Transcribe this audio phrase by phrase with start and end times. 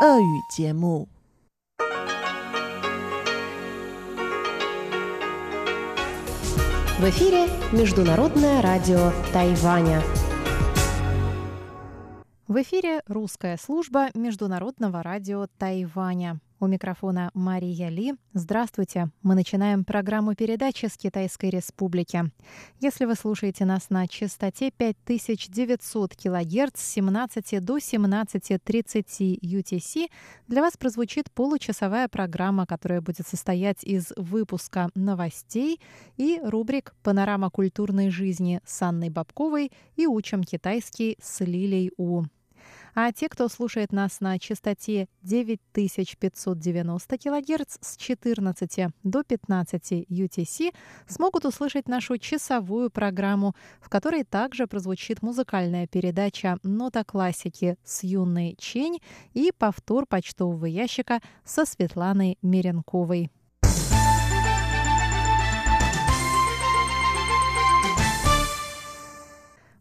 [0.00, 1.08] 俄语节目。
[6.98, 10.02] В эфире Международное радио Тайваня.
[12.48, 16.40] В эфире русская служба Международного радио Тайваня.
[16.61, 18.13] У микрофона Мария Ли.
[18.35, 19.09] Здравствуйте.
[19.23, 22.25] Мы начинаем программу передачи с Китайской Республики.
[22.79, 30.07] Если вы слушаете нас на частоте 5900 кГц с 17 до 17.30 UTC,
[30.47, 35.81] для вас прозвучит получасовая программа, которая будет состоять из выпуска новостей
[36.17, 42.25] и рубрик «Панорама культурной жизни» с Анной Бабковой и «Учим китайский» с Лилей У.
[42.93, 50.73] А те, кто слушает нас на частоте 9590 кГц с 14 до 15 UTC,
[51.07, 58.55] смогут услышать нашу часовую программу, в которой также прозвучит музыкальная передача «Нота классики» с юной
[58.59, 58.99] Чень
[59.33, 63.31] и повтор почтового ящика со Светланой Меренковой.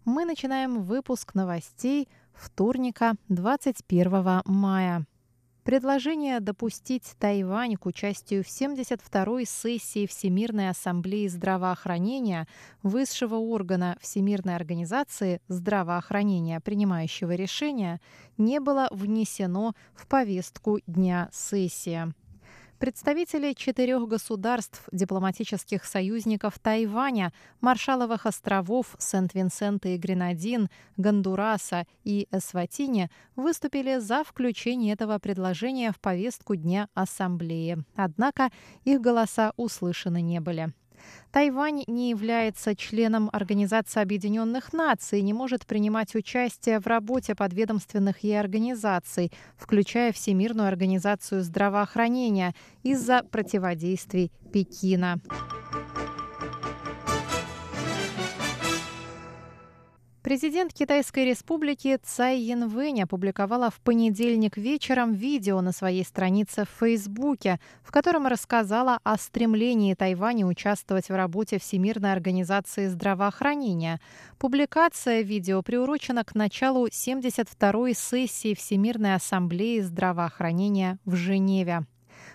[0.05, 2.09] Мы начинаем выпуск новостей–
[2.41, 5.07] вторника, 21 мая.
[5.63, 12.49] Предложение допустить Тайвань к участию в 72-й сессии Всемирной ассамблеи здравоохранения
[12.83, 18.01] высшего органа Всемирной организации здравоохранения, принимающего решения,
[18.39, 22.15] не было внесено в повестку дня сессии.
[22.81, 33.99] Представители четырех государств, дипломатических союзников Тайваня, Маршаловых островов Сент-Винсента и Гренадин, Гондураса и Эсватини выступили
[33.99, 37.85] за включение этого предложения в повестку Дня Ассамблеи.
[37.97, 38.49] Однако
[38.85, 40.73] их голоса услышаны не были.
[41.33, 48.25] Тайвань не является членом Организации Объединенных Наций и не может принимать участие в работе подведомственных
[48.25, 55.21] ей организаций, включая Всемирную организацию здравоохранения, из-за противодействий Пекина.
[60.31, 67.59] Президент Китайской республики Цай Янвэнь опубликовала в понедельник вечером видео на своей странице в Фейсбуке,
[67.83, 74.01] в котором рассказала о стремлении Тайваня участвовать в работе Всемирной организации здравоохранения.
[74.39, 81.87] Публикация видео приурочена к началу 72-й сессии Всемирной ассамблеи здравоохранения в Женеве.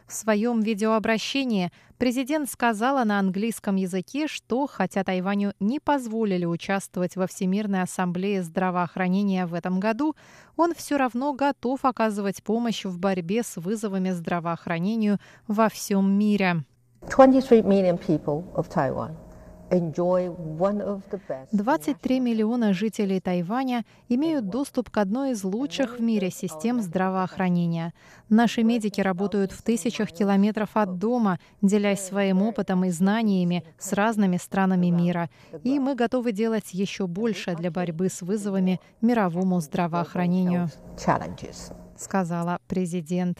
[0.07, 7.25] В своем видеообращении президент сказала на английском языке, что хотя Тайваню не позволили участвовать во
[7.25, 10.15] Всемирной ассамблее здравоохранения в этом году,
[10.57, 16.63] он все равно готов оказывать помощь в борьбе с вызовами здравоохранению во всем мире.
[17.09, 18.69] 23 million people of
[21.51, 27.93] 23 миллиона жителей Тайваня имеют доступ к одной из лучших в мире систем здравоохранения.
[28.29, 34.37] Наши медики работают в тысячах километров от дома, делясь своим опытом и знаниями с разными
[34.37, 35.29] странами мира.
[35.63, 40.69] И мы готовы делать еще больше для борьбы с вызовами мировому здравоохранению,
[41.97, 43.39] сказала президент.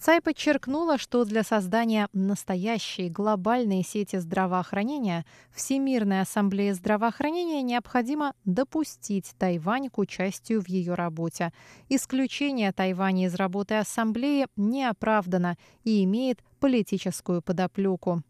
[0.00, 9.90] Цай подчеркнула, что для создания настоящей глобальной сети здравоохранения Всемирной ассамблее здравоохранения необходимо допустить Тайвань
[9.90, 11.52] к участию в ее работе.
[11.88, 18.22] Исключение Тайваня из работы ассамблеи не оправдано и имеет политическую подоплеку.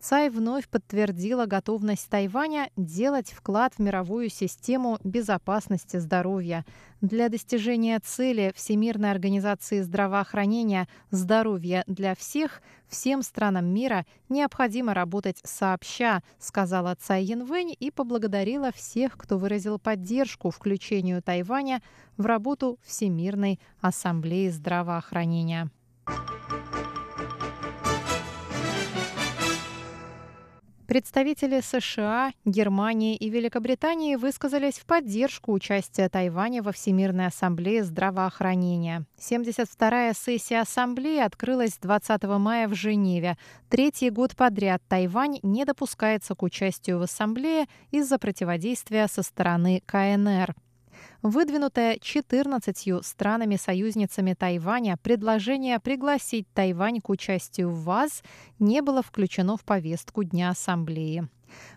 [0.00, 6.64] Цай вновь подтвердила готовность Тайваня делать вклад в мировую систему безопасности здоровья.
[7.00, 16.22] Для достижения цели Всемирной организации здравоохранения «Здоровье для всех» всем странам мира необходимо работать сообща,
[16.38, 21.82] сказала Цай Янвэнь и поблагодарила всех, кто выразил поддержку включению Тайваня
[22.16, 25.70] в работу Всемирной ассамблеи здравоохранения.
[30.88, 39.04] Представители США, Германии и Великобритании высказались в поддержку участия Тайваня во Всемирной ассамблее здравоохранения.
[39.20, 43.36] 72-я сессия ассамблеи открылась 20 мая в Женеве.
[43.68, 50.54] Третий год подряд Тайвань не допускается к участию в ассамблее из-за противодействия со стороны КНР.
[51.22, 58.22] Выдвинутое 14 странами-союзницами Тайваня предложение пригласить Тайвань к участию в ВАЗ
[58.60, 61.28] не было включено в повестку Дня Ассамблеи.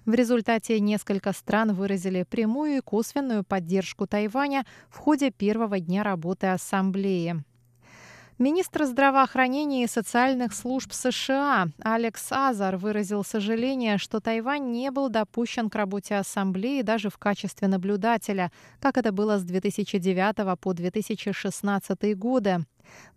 [0.05, 6.47] В результате несколько стран выразили прямую и косвенную поддержку Тайваня в ходе первого дня работы
[6.47, 7.43] Ассамблеи.
[8.41, 15.69] Министр здравоохранения и социальных служб США Алекс Азар выразил сожаление, что Тайвань не был допущен
[15.69, 22.65] к работе Ассамблеи даже в качестве наблюдателя, как это было с 2009 по 2016 годы.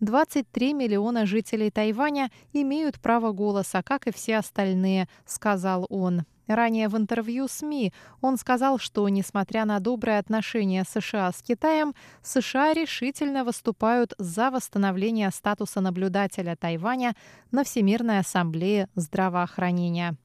[0.01, 6.25] 23 миллиона жителей Тайваня имеют право голоса, как и все остальные, сказал он.
[6.47, 12.75] Ранее в интервью СМИ он сказал, что, несмотря на добрые отношения США с Китаем, США
[12.75, 17.15] решительно выступают за восстановление статуса наблюдателя Тайваня
[17.51, 20.17] на Всемирной ассамблее здравоохранения.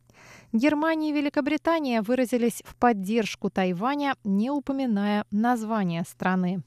[0.52, 6.64] Германия и Великобритания выразились в поддержку Тайваня, не упоминая название страны.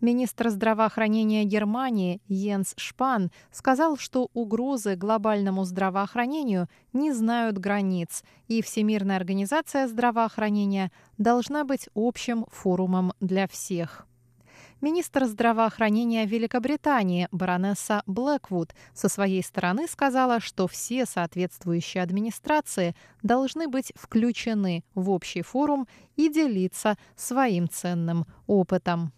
[0.00, 9.16] Министр здравоохранения Германии Йенс Шпан сказал, что угрозы глобальному здравоохранению не знают границ, и Всемирная
[9.16, 14.06] организация здравоохранения должна быть общим форумом для всех.
[14.80, 23.92] Министр здравоохранения Великобритании баронесса Блэквуд со своей стороны сказала, что все соответствующие администрации должны быть
[23.96, 25.86] включены в общий форум
[26.16, 29.12] и делиться своим ценным опытом.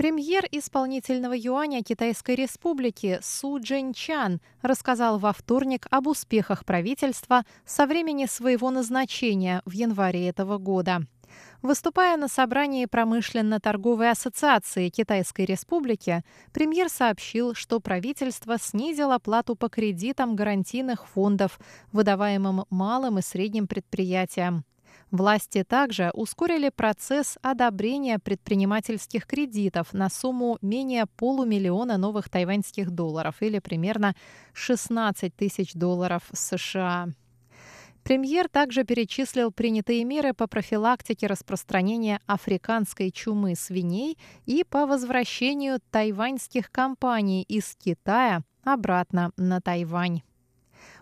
[0.00, 8.24] Премьер исполнительного юаня Китайской Республики Су Джинчан рассказал во вторник об успехах правительства со времени
[8.24, 11.02] своего назначения в январе этого года.
[11.60, 16.24] Выступая на собрании промышленно-торговой ассоциации Китайской Республики,
[16.54, 21.60] премьер сообщил, что правительство снизило плату по кредитам гарантийных фондов,
[21.92, 24.64] выдаваемым малым и средним предприятиям.
[25.10, 33.58] Власти также ускорили процесс одобрения предпринимательских кредитов на сумму менее полумиллиона новых тайваньских долларов или
[33.58, 34.14] примерно
[34.52, 37.08] 16 тысяч долларов США.
[38.04, 44.16] Премьер также перечислил принятые меры по профилактике распространения африканской чумы свиней
[44.46, 50.22] и по возвращению тайваньских компаний из Китая обратно на Тайвань.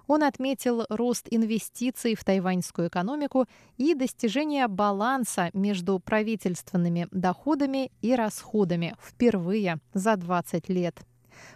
[0.09, 3.47] Он отметил рост инвестиций в тайваньскую экономику
[3.77, 11.08] и достижение баланса между правительственными доходами и расходами впервые за 20 лет.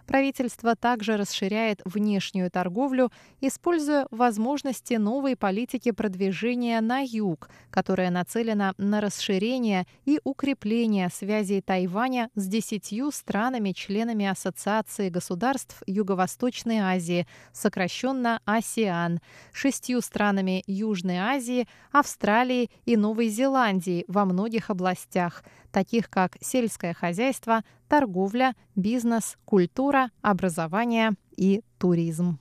[0.06, 9.00] Правительство также расширяет внешнюю торговлю, используя возможности новой политики продвижения на юг, которая нацелена на
[9.00, 19.20] расширение и укрепление связей Тайваня с десятью странами-членами Ассоциации государств Юго-Восточной Азии, сокращенно АСЕАН,
[19.52, 27.64] шестью странами Южной Азии, Австралии и Новой Зеландии во многих областях– таких как сельское хозяйство,
[27.92, 32.38] торговля, бизнес, культура, образование и туризм.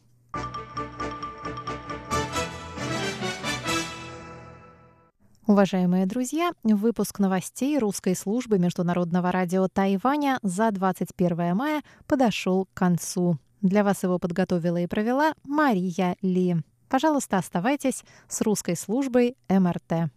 [5.46, 13.38] Уважаемые друзья, выпуск новостей русской службы Международного радио Тайваня за 21 мая подошел к концу.
[13.60, 16.56] Для вас его подготовила и провела Мария Ли.
[16.88, 20.12] Пожалуйста, оставайтесь с русской службой МРТ.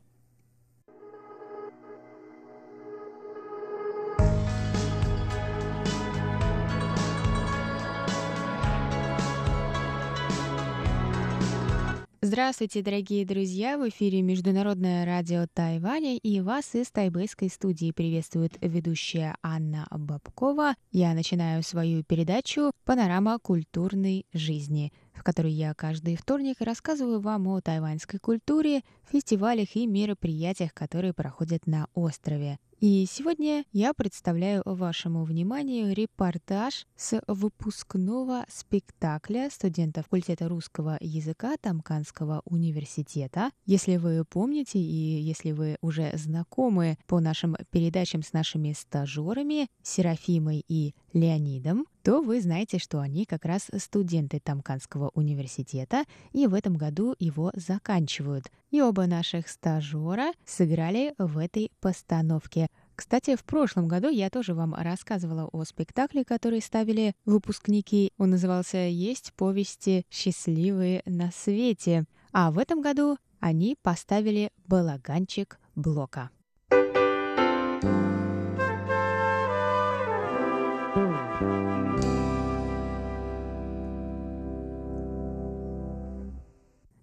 [12.27, 13.77] Здравствуйте, дорогие друзья!
[13.77, 20.75] В эфире Международное радио Тайваня и вас из тайбэйской студии приветствует ведущая Анна Бабкова.
[20.91, 27.61] Я начинаю свою передачу «Панорама культурной жизни», в которой я каждый вторник рассказываю вам о
[27.61, 32.59] тайваньской культуре, фестивалях и мероприятиях, которые проходят на острове.
[32.81, 42.43] И сегодня я представляю вашему вниманию репортаж с выпускного спектакля студентов факультета русского языка Тамканского
[42.45, 43.51] университета.
[43.65, 50.63] Если вы помните и если вы уже знакомы по нашим передачам с нашими стажерами Серафимой
[50.69, 56.77] и Леонидом, то вы знаете, что они как раз студенты Тамканского университета и в этом
[56.77, 58.51] году его заканчивают.
[58.75, 62.67] И оба наших стажера сыграли в этой постановке.
[62.97, 68.11] Кстати, в прошлом году я тоже вам рассказывала о спектакле, который ставили выпускники.
[68.19, 72.05] Он назывался «Есть повести счастливые на свете».
[72.33, 76.31] А в этом году они поставили «Балаганчик Блока».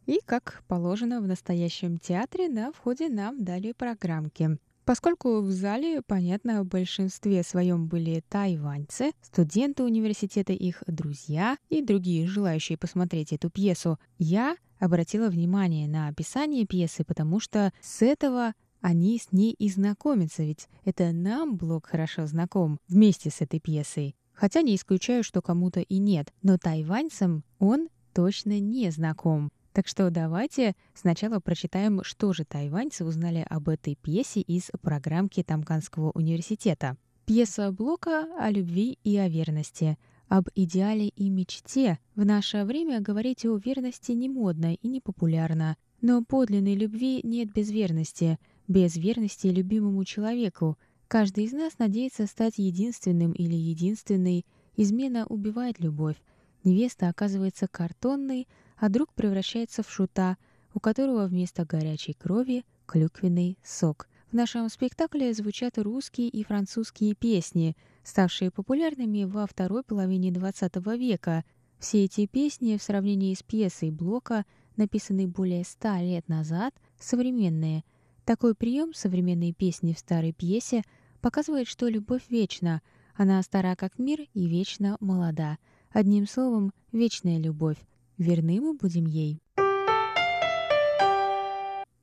[0.05, 4.57] И, как положено в настоящем театре, на входе нам дали программки.
[4.83, 12.27] Поскольку в зале, понятно, в большинстве своем были тайваньцы, студенты университета, их друзья и другие
[12.27, 19.19] желающие посмотреть эту пьесу, я обратила внимание на описание пьесы, потому что с этого они
[19.19, 24.15] с ней и знакомятся, ведь это нам Блок хорошо знаком вместе с этой пьесой.
[24.33, 29.51] Хотя не исключаю, что кому-то и нет, но тайваньцам он точно не знаком.
[29.73, 36.11] Так что давайте сначала прочитаем, что же тайваньцы узнали об этой пьесе из программки Тамканского
[36.11, 36.97] университета.
[37.25, 39.97] Пьеса Блока о любви и о верности.
[40.27, 41.99] Об идеале и мечте.
[42.15, 45.77] В наше время говорить о верности не модно и не популярно.
[46.01, 48.39] Но подлинной любви нет без верности.
[48.67, 50.77] Без верности любимому человеку–
[51.11, 54.45] Каждый из нас надеется стать единственным или единственной.
[54.77, 56.15] Измена убивает любовь.
[56.63, 58.47] Невеста оказывается картонной,
[58.81, 60.37] а друг превращается в шута,
[60.73, 64.09] у которого вместо горячей крови клюквенный сок.
[64.31, 71.45] В нашем спектакле звучат русские и французские песни, ставшие популярными во второй половине XX века.
[71.77, 74.45] Все эти песни в сравнении с пьесой Блока,
[74.77, 77.83] написанной более ста лет назад, современные.
[78.25, 80.81] Такой прием современной песни в старой пьесе–
[81.21, 82.81] показывает, что любовь вечна.
[83.15, 85.57] Она стара как мир и вечно молода.
[85.91, 87.77] Одним словом, вечная любовь.
[88.21, 89.41] Верны мы будем ей.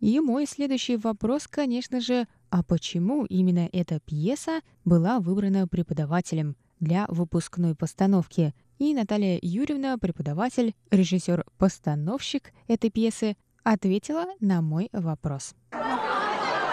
[0.01, 7.07] И мой следующий вопрос, конечно же, а почему именно эта пьеса была выбрана преподавателем для
[7.07, 8.53] выпускной постановки?
[8.79, 15.55] И Наталья Юрьевна, преподаватель, режиссер-постановщик этой пьесы, ответила на мой вопрос.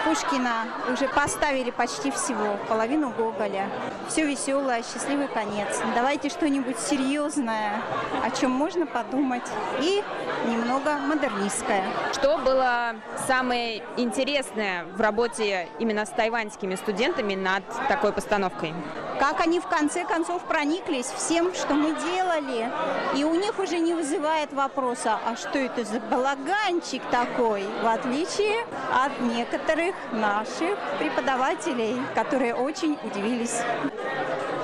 [0.06, 3.68] Пушкина уже поставили почти всего, половину Гоголя.
[4.08, 5.80] Все веселое, счастливый конец.
[5.96, 7.82] Давайте что-нибудь серьезное,
[8.22, 9.42] о чем можно подумать,
[9.80, 10.04] и
[10.46, 11.82] немного модернистское.
[12.12, 12.94] Что было
[13.26, 18.74] самое интересное в работе именно с тайваньскими студентами над такой постановкой?
[19.18, 22.70] Как они в конце концов прониклись всем, что мы делали.
[23.16, 28.66] И у них уже не вызывает вопроса, а что это за балаганчик такой, в отличие
[28.92, 33.60] от некоторых наших преподавателей, которые очень удивились.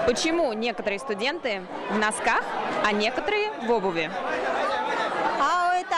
[0.06, 2.42] Почему некоторые студенты в носках,
[2.84, 4.10] а некоторые в обуви?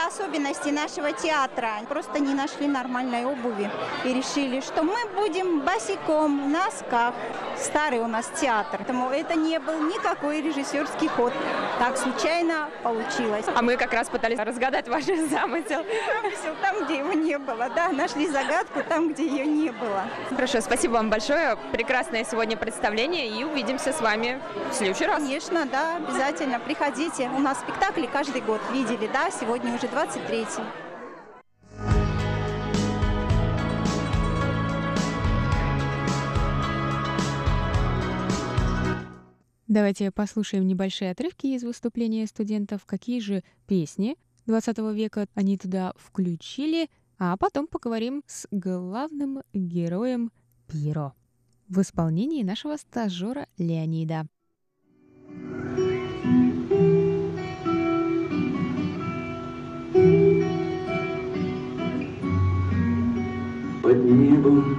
[0.05, 1.73] Это особенности нашего театра.
[1.87, 3.69] Просто не нашли нормальной обуви
[4.03, 7.13] и решили, что мы будем босиком, в носках.
[7.57, 8.79] Старый у нас театр.
[8.79, 11.33] Поэтому это не был никакой режиссерский ход.
[11.79, 13.45] Так случайно получилось.
[13.53, 15.85] А мы как раз пытались разгадать ваш замысел.
[16.21, 17.69] Замысел там, где его не было.
[17.73, 20.03] Да, нашли загадку там, где ее не было.
[20.29, 21.57] Хорошо, спасибо вам большое.
[21.71, 23.27] Прекрасное сегодня представление.
[23.27, 25.17] И увидимся с вами в следующий раз.
[25.17, 26.59] Конечно, да, обязательно.
[26.59, 27.29] Приходите.
[27.35, 30.45] У нас спектакли каждый год видели, да, сегодня уже 23
[39.69, 46.89] Давайте послушаем небольшие отрывки из выступления студентов, какие же песни 20 века они туда включили,
[47.17, 50.33] а потом поговорим с главным героем
[50.67, 51.13] Пиро
[51.69, 54.27] в исполнении нашего стажера Леонида.
[63.85, 64.77] Под небом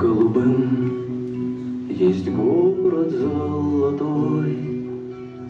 [0.00, 4.58] голубым Есть город золотой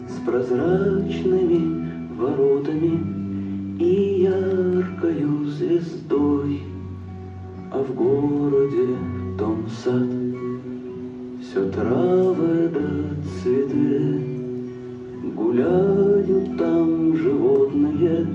[0.07, 6.61] С прозрачными воротами И яркою звездой
[7.71, 8.89] А в городе
[9.39, 10.07] том сад.
[11.41, 12.89] Все травы да
[13.41, 14.21] цветы
[15.35, 18.27] Гуляют там животные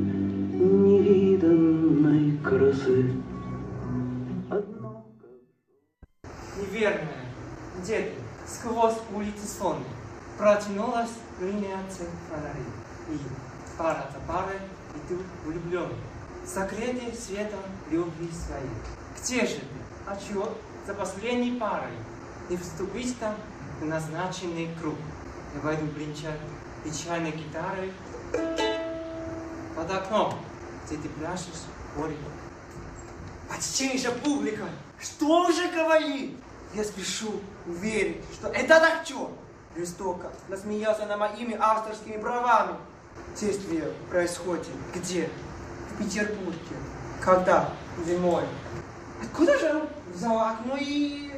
[0.59, 3.05] Невиданной красы
[8.53, 9.87] Сквозь улицы сонной
[10.37, 11.79] протянулась линия
[12.29, 12.67] фонарей.
[13.09, 13.19] И
[13.79, 14.59] пара за парой
[14.95, 15.99] идут влюбленные,
[16.47, 18.69] согретые светом любви своей.
[19.19, 19.67] Где же ты?
[20.07, 20.51] А чего
[20.87, 21.93] за последней парой?
[22.51, 23.35] Не вступить там
[23.81, 24.97] в назначенный круг.
[25.55, 26.39] Я войду бренчать
[26.85, 27.93] печальной гитарой
[29.75, 30.35] под окном,
[30.85, 31.65] где ты пляшешь
[31.97, 32.17] горе.
[33.49, 34.69] Почтеннейшая публика,
[35.01, 36.37] что уже говорит?
[36.75, 39.29] Я спешу уверить, что этот актер
[39.76, 42.76] жестоко насмеялся над моими авторскими правами.
[43.38, 45.29] Действие происходит где?
[45.91, 46.76] В Петербурге.
[47.21, 47.69] Когда?
[48.07, 48.45] Зимой.
[49.23, 51.31] Откуда же он взял окно и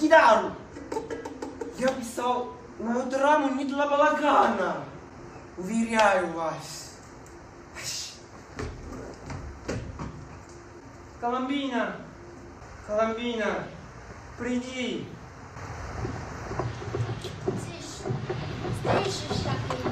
[0.00, 0.52] гитару?
[1.78, 4.84] Я писал мою драму не для балагана.
[5.58, 6.94] Уверяю вас.
[11.20, 11.96] Коломбина!
[12.86, 13.66] Коломбина!
[14.40, 15.06] Приди!
[17.44, 18.08] Тише.
[18.80, 19.82] Слышишь, Шаки?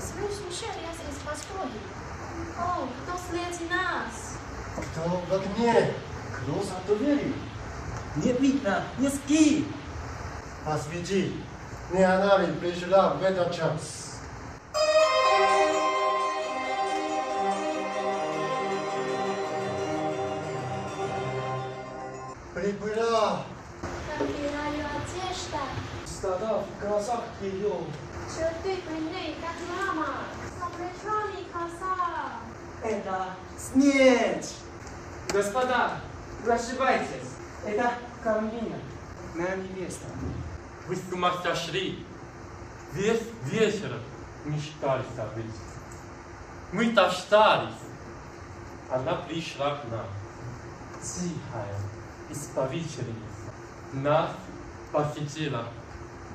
[0.00, 1.84] Слышишь, я здесь подходит.
[2.58, 4.38] О, кто среди нас?
[4.74, 5.94] Кто в огне?
[6.32, 7.34] Кто за дверью?
[8.16, 9.64] Не видно, не ски.
[10.64, 11.34] Посвети.
[11.92, 13.97] Не она ли пришла в этот час?
[22.58, 23.44] Прибыла.
[24.18, 25.60] Набираю одежда.
[26.04, 27.72] Стада в глазах ее.
[28.36, 30.08] Черты пыльные, как мама.
[30.58, 32.40] Заплеченный коса.
[32.82, 34.44] Это снег.
[35.28, 36.00] Господа,
[36.44, 37.30] вы ошибаетесь.
[37.64, 37.92] Это
[38.24, 38.78] Каролина,
[39.36, 40.06] моя невеста.
[40.88, 42.04] Вы с ума сошли.
[42.92, 44.00] Весь вечер
[44.44, 45.54] мечтали забыть.
[46.72, 47.74] Мы топтались.
[48.90, 50.06] Она пришла к нам.
[51.00, 51.97] Тихая
[52.30, 53.12] избавительница.
[53.92, 54.30] Нас
[54.92, 55.64] посетила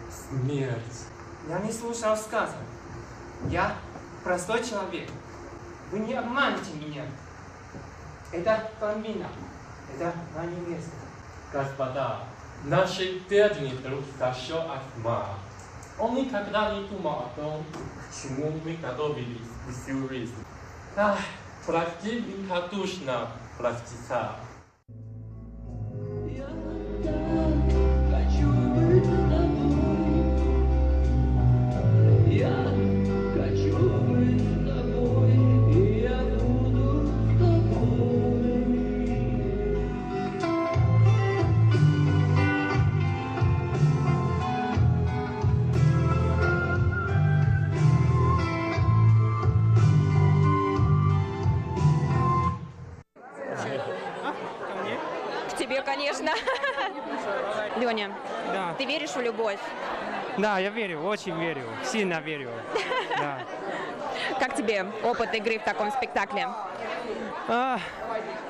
[0.09, 1.07] смерть.
[1.47, 2.55] Я не слушал сказок.
[3.49, 3.75] Я
[4.23, 5.09] простой человек.
[5.91, 7.03] Вы не обманете меня.
[8.31, 9.27] Это Бамбина.
[9.93, 10.91] Это моя невеста.
[11.51, 12.19] Господа,
[12.63, 15.27] наш бедный друг сошел от ума.
[15.99, 19.37] Он никогда не думал о том, к чему мы готовились
[19.69, 20.33] всю жизнь.
[20.95, 21.19] Ах,
[21.65, 24.31] прости великодушно, простица.
[27.03, 27.52] К
[60.37, 62.49] Да, я верю, очень верю, сильно верю.
[63.17, 63.39] Да.
[64.39, 66.47] Как тебе опыт игры в таком спектакле?
[67.47, 67.77] А,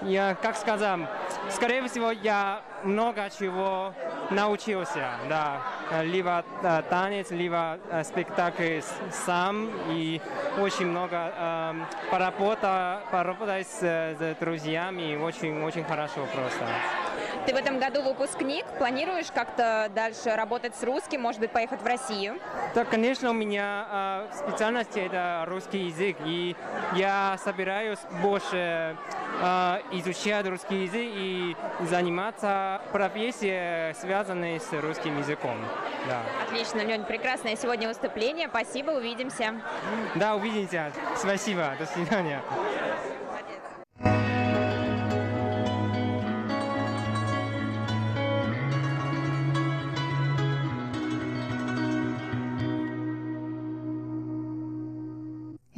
[0.02, 1.02] я, как сказать,
[1.50, 3.94] скорее всего, я много чего
[4.30, 5.62] научился, да.
[6.04, 8.80] Либо э, танец, либо э, спектакль
[9.12, 10.22] сам, и
[10.60, 16.66] очень много эм, поработа, поработать с, с друзьями, очень, очень хорошо просто.
[17.46, 18.66] Ты в этом году выпускник.
[18.78, 22.40] Планируешь как-то дальше работать с русским, может быть, поехать в Россию?
[22.74, 26.56] Да, конечно, у меня э, специальность это русский язык, и
[26.96, 28.96] я собираюсь больше
[29.42, 35.58] э, изучать русский язык и заниматься профессией, связанной с русским языком.
[36.08, 38.48] Да, Отлично, Лень, прекрасное сегодня выступление.
[38.48, 39.56] Спасибо, увидимся.
[40.16, 40.94] да увидимся.
[41.18, 42.42] Спасибо, до свидания.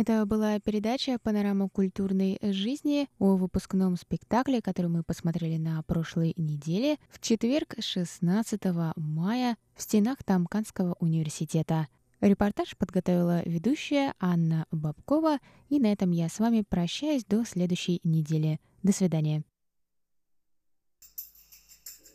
[0.05, 6.96] Это была передача «Панорама культурной жизни» о выпускном спектакле, который мы посмотрели на прошлой неделе,
[7.11, 8.61] в четверг, 16
[8.96, 11.88] мая, в стенах Тамканского университета.
[12.20, 18.59] Репортаж подготовила ведущая Анна Бабкова, и на этом я с вами прощаюсь до следующей недели.
[18.83, 19.44] До свидания.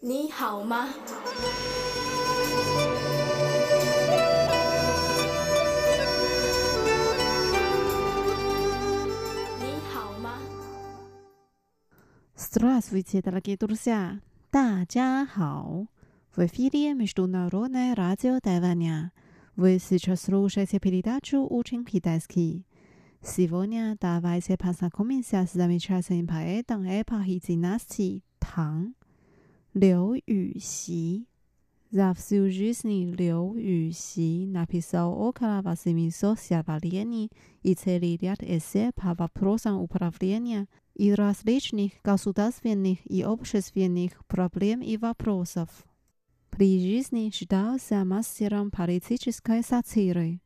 [0.05, 0.87] 你好吗？
[12.39, 14.19] Здравствуйте, дорогие друзья!
[14.51, 15.87] 大家好!
[16.35, 19.11] В эфире Международное радио Тайваня.
[19.55, 22.65] Вы сейчас слушаете передачу «Учим китайский».
[23.21, 28.93] Сегодня давайте познакомимся с замечательным поэтом эпохи династии Тang
[29.73, 31.25] Лю Юxi.
[31.91, 37.31] За всю жизнь Лю Юxi написал около 800 стихотворений
[37.63, 45.68] и целый ряд эссе по вопросам управления и различных государственных и общественных проблем и вопросов.
[46.50, 50.40] При жизни считался мастером политической сатиры.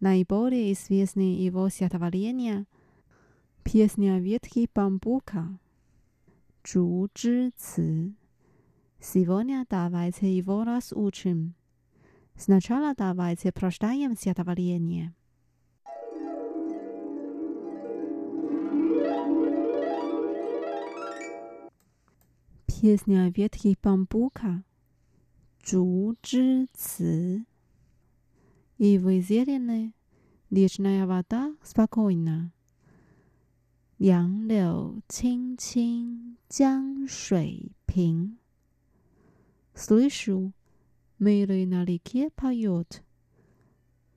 [0.00, 2.66] Наиболее известны его стихотворения
[3.62, 5.58] «Песня ветки бамбука»,
[6.62, 8.14] «Чу Чжи Ци».
[9.00, 11.54] Сегодня давайте его разучим.
[12.36, 15.14] Сначала давайте прочитаем стихотворение.
[22.84, 24.62] pieśnia Wietki Pampuka
[25.62, 27.46] Чужи ци.
[28.76, 29.94] И в изерины
[30.50, 32.52] речная вода спокойна.
[33.98, 38.38] Ян лео чин чин, джан шуй пин.
[39.74, 40.52] Слышу,
[41.18, 43.02] милый на реке поет.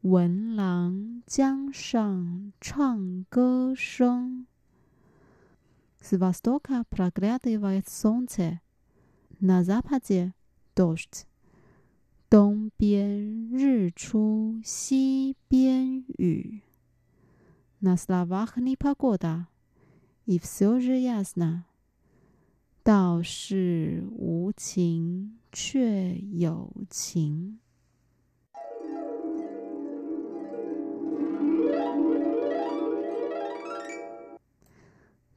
[0.03, 3.33] Вен лан джан шан чанг
[3.77, 4.45] шон.
[6.06, 8.60] С востока проглядывает солнце,
[9.40, 10.34] на западе
[10.74, 11.26] дождь.
[12.28, 16.62] 东边日出西边雨.
[17.80, 19.48] На словах непогода,
[20.24, 21.66] и все же ясно.
[22.82, 27.60] 道是无情却有情。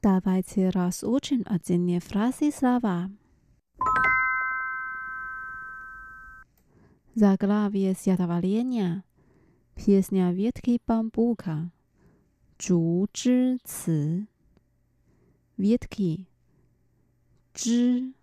[0.03, 3.09] Dawajcie raz uczeń o dziennie frazy słowa.
[7.15, 9.01] Zagrawie zadowolenia.
[9.75, 11.69] Pieśnia Wietki Bambuka.
[12.61, 14.25] Zhu zhi ci.
[15.59, 16.25] Wietki.
[17.57, 18.13] Zhi.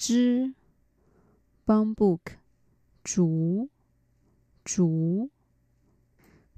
[0.00, 0.54] Zhi.
[1.66, 2.22] Bambuk.
[3.08, 3.68] Zhu.
[4.68, 5.28] Zhu.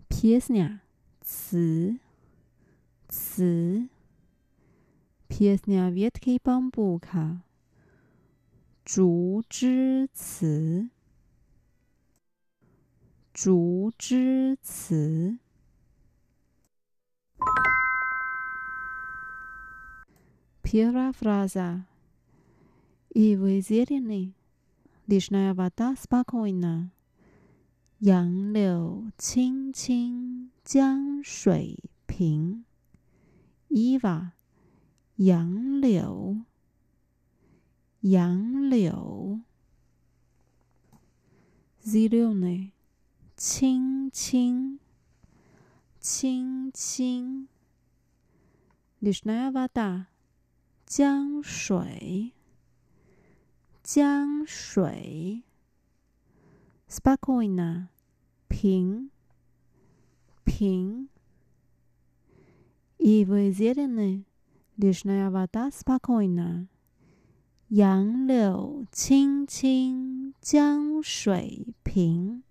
[0.09, 0.79] Pieśnia.
[1.25, 1.99] Ci.
[5.34, 7.42] песня ветки бамбука
[8.84, 10.90] 竹枝词
[13.34, 15.40] 竹枝词。
[20.62, 21.86] Первая фраза.
[23.14, 24.36] И вы зеленый,
[25.08, 26.92] лишняя вода спокойна.
[28.00, 32.66] 杨柳青青江水平。
[33.70, 34.34] Ива，
[35.16, 36.46] 杨柳，
[38.02, 39.42] 杨柳。
[41.82, 42.72] Zеленый，
[43.36, 44.80] 青青，
[46.00, 47.48] 青青。
[49.00, 50.08] Лишняя вода，
[50.86, 52.34] 江水，
[53.82, 55.44] 江水。
[56.88, 57.90] Спокойно，
[58.50, 59.10] 平，
[60.44, 61.10] 平。
[62.98, 64.26] И вы зеленый,
[64.78, 66.68] лишняя вода спокойна.
[67.72, 72.42] 杨柳青青江水平。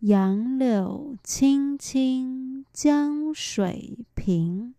[0.00, 4.74] 杨柳青青江水平。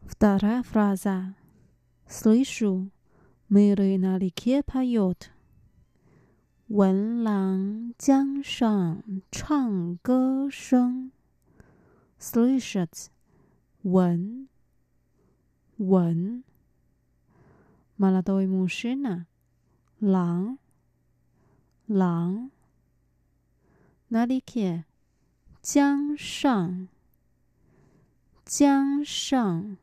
[0.00, 1.34] Вторая фраза.
[2.08, 2.90] Слышу,
[3.50, 5.30] миры на реке поет.
[6.68, 11.10] 闻郎江上唱歌声，
[12.18, 13.08] слышать，
[13.82, 14.48] 闻，
[15.76, 16.42] 闻。
[17.96, 19.26] молодой мужчина，
[20.00, 20.58] 郎，
[21.86, 22.50] 郎。
[24.08, 24.84] на реке，
[25.62, 26.88] 江上，
[28.44, 29.76] 江上。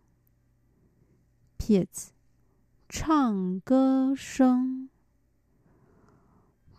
[1.58, 2.10] петь，
[2.90, 4.90] 唱歌声。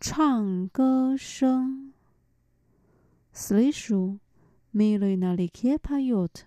[0.00, 1.92] 唱歌声，
[3.32, 4.18] слышу,
[4.72, 6.46] милый на реке поет。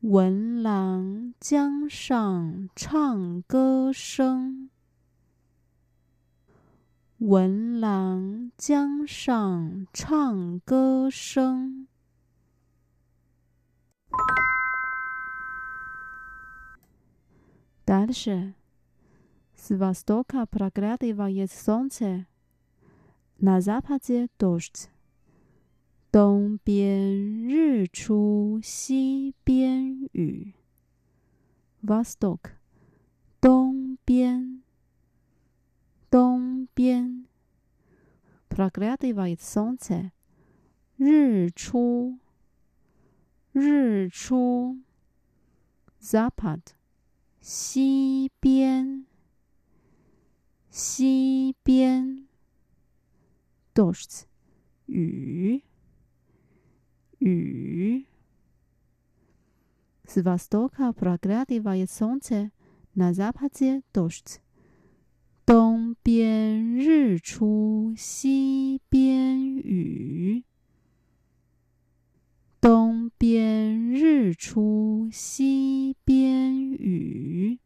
[0.00, 4.70] 闻郎江上唱歌声，
[7.18, 11.88] 闻郎江上唱歌声。
[17.84, 18.54] Дальше.
[19.62, 22.26] С востока проглядывает солнце,
[23.38, 24.88] на западе дождь.
[26.10, 30.54] 东边日出西边雨。
[31.82, 32.52] Восток，
[33.40, 34.62] 东边，
[36.10, 37.26] 东边。
[38.48, 40.12] Проглядывает солнце，
[40.96, 42.18] 日出，
[43.52, 44.78] 日出。
[46.00, 46.74] Запад，
[47.40, 49.04] 西边。
[50.75, 52.27] 西边
[53.75, 54.25] ，дождь，
[54.87, 55.61] 雨，
[57.19, 58.07] 雨。
[60.07, 62.49] с в о с т о к а проглядывает солнце
[62.95, 64.41] на западе дождь。
[65.45, 70.43] 东边日出，西边雨。
[72.59, 77.59] 东边日出，西边雨。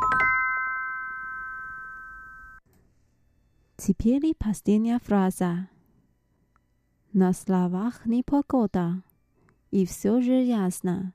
[0.00, 0.37] thank you
[3.77, 5.69] Теперь последняя фраза.
[7.11, 9.03] На словах непогода,
[9.71, 11.13] и все же ясно.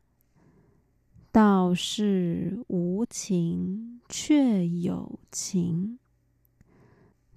[1.31, 5.99] 道是无情却有情。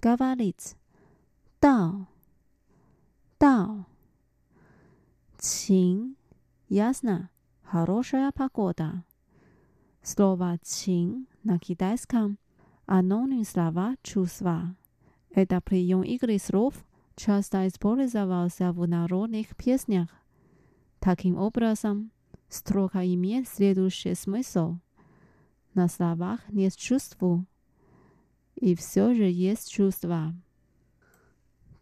[0.00, 0.74] Говорит.
[1.60, 2.06] 道
[3.38, 3.84] 道
[5.38, 6.16] 情
[6.68, 7.30] ясно.
[7.62, 9.04] Хорошая погода.
[10.02, 14.74] Слово «чин» на китайском – аноним слова «чувства».
[15.30, 16.84] Этот прием игры слов
[17.16, 20.08] часто использовался в народных песнях.
[21.00, 22.10] Таким образом,
[22.48, 24.78] строка имеет следующий смысл.
[25.74, 27.46] На словах нет чувства,
[28.56, 30.34] и все же есть чувство.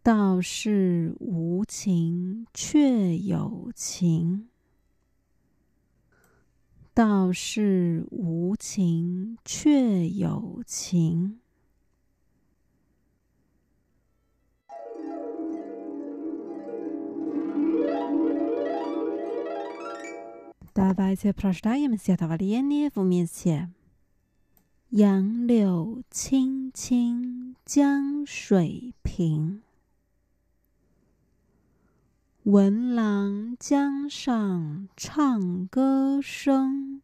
[0.03, 4.47] 道是无情却有情，
[6.95, 11.39] 道是无情却有情。
[20.75, 23.69] Давайте прочитаем стихотворение вместе.
[24.89, 29.61] 杨柳青青江水平，
[32.43, 37.01] 闻郎江上唱歌声。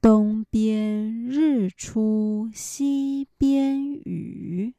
[0.00, 4.74] 东边日出西边雨，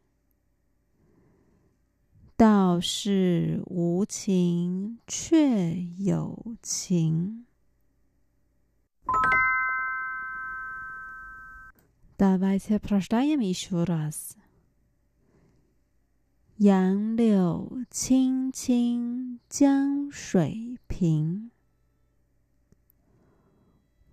[2.35, 7.45] 道是无情却有情。
[12.17, 14.35] Давайте прочитаем еще раз.
[16.57, 21.51] 杨柳青青江水平，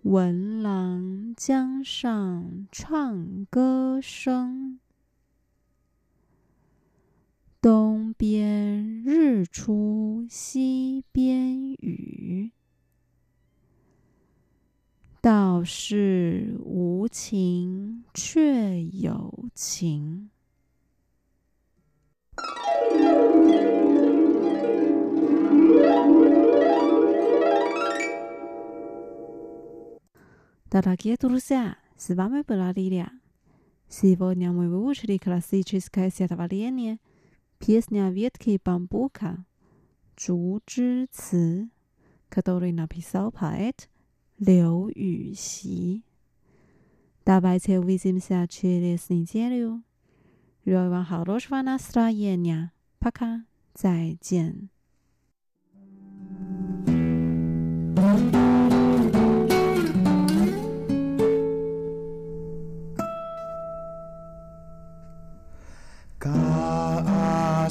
[0.03, 4.79] 闻郎江上唱歌声。
[7.61, 12.53] 东边日出西边雨。
[15.21, 20.31] 道是无情却有情。
[30.71, 33.11] Дорогие друзья, с вами была Лилия.
[33.89, 36.99] Сегодня мы выучили классическое стихотворение
[37.61, 39.45] «Песня ветки бамбука»
[40.17, 41.69] 竹枝词,
[42.29, 43.89] который написал поэт
[44.39, 46.05] 刘禹锡。
[47.25, 49.83] Давайте увидимся через неделю.
[50.65, 52.73] Желаю вам хорошего настроения.
[52.99, 53.45] Пока.
[53.75, 54.71] 再见。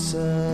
[0.00, 0.49] myself.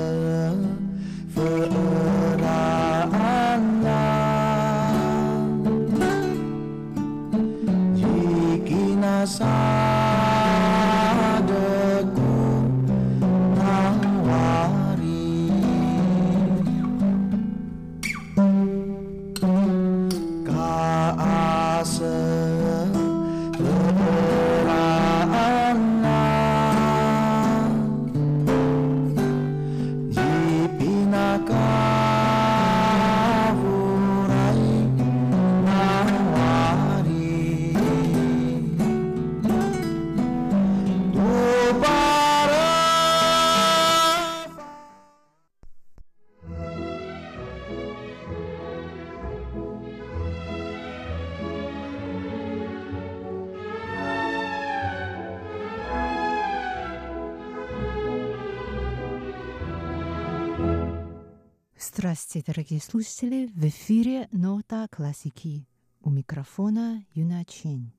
[62.06, 63.46] Здравствуйте, дорогие слушатели!
[63.48, 65.66] В эфире «Нота классики».
[66.00, 67.92] У микрофона Юна Чень.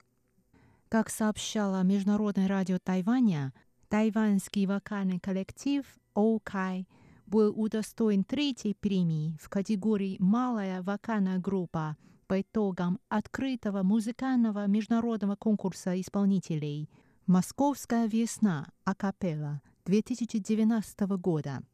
[0.88, 3.54] Как сообщала Международное радио Тайваня,
[3.90, 6.88] тайваньский вокальный коллектив «Оукай»
[7.26, 16.00] был удостоен третьей премии в категории «Малая вокальная группа» по итогам открытого музыкального международного конкурса
[16.00, 16.90] исполнителей
[17.26, 18.70] «Московская весна.
[18.86, 21.62] Акапелла» 2019 года–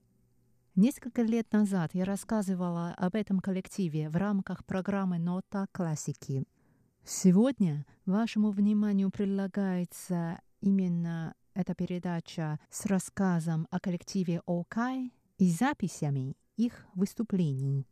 [0.76, 6.46] Несколько лет назад я рассказывала об этом коллективе в рамках программы «Нота классики».
[7.06, 16.88] Сегодня вашему вниманию предлагается именно эта передача с рассказом о коллективе «Окай» и записями их
[16.96, 17.86] выступлений.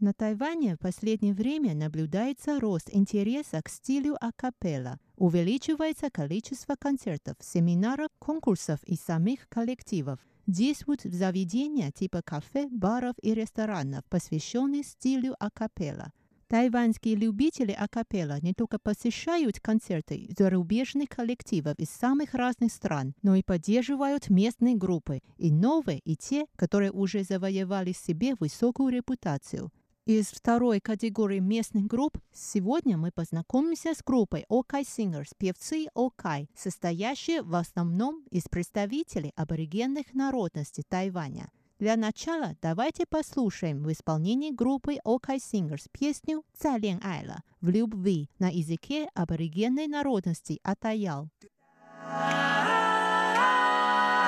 [0.00, 4.98] На Тайване в последнее время наблюдается рост интереса к стилю акапелла.
[5.16, 10.20] Увеличивается количество концертов, семинаров, конкурсов и самих коллективов.
[10.46, 16.12] Действуют заведения типа кафе, баров и ресторанов, посвященных стилю акапелла.
[16.54, 23.42] Тайваньские любители акапелла не только посещают концерты зарубежных коллективов из самых разных стран, но и
[23.42, 29.72] поддерживают местные группы, и новые, и те, которые уже завоевали себе высокую репутацию.
[30.06, 37.42] Из второй категории местных групп сегодня мы познакомимся с группой Окай Singers, певцы Окай, состоящие
[37.42, 41.50] в основном из представителей аборигенных народностей Тайваня.
[41.78, 48.30] Для начала давайте послушаем в исполнении группы Окай Singers песню «Цай лен айла» в любви
[48.38, 51.30] на языке аборигенной народности Атаял.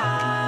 [0.06, 0.45] Iturusku